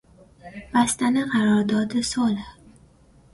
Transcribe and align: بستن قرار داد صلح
بستن 0.73 1.25
قرار 1.25 1.63
داد 1.63 2.01
صلح 2.01 2.55